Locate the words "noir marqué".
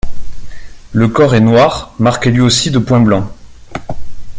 1.41-2.31